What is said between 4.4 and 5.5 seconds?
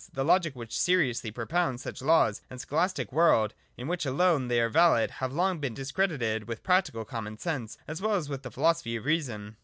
they are valid have